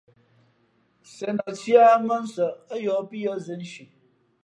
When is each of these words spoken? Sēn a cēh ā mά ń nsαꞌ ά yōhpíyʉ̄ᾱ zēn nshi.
Sēn 1.09 1.43
a 1.53 1.55
cēh 1.61 1.77
ā 1.91 2.01
mά 2.07 2.17
ń 2.21 2.25
nsαꞌ 2.25 2.61
ά 2.73 2.75
yōhpíyʉ̄ᾱ 2.83 3.33
zēn 3.45 3.61
nshi. 3.65 3.83